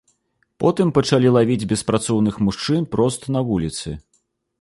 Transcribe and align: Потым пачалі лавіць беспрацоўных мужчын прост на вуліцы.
Потым 0.61 0.93
пачалі 0.97 1.33
лавіць 1.35 1.67
беспрацоўных 1.73 2.39
мужчын 2.47 2.87
прост 2.95 3.29
на 3.37 3.45
вуліцы. 3.51 3.89